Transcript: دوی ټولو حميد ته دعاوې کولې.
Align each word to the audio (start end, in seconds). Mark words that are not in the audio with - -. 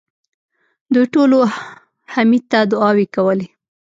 دوی 0.93 1.05
ټولو 1.13 1.37
حميد 2.13 2.43
ته 2.51 2.59
دعاوې 2.71 3.05
کولې. 3.15 3.47